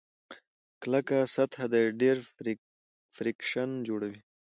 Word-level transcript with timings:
کلکه 0.81 1.17
سطحه 1.35 1.65
ډېر 2.01 2.17
فریکشن 3.15 3.69
جوړوي. 3.87 4.19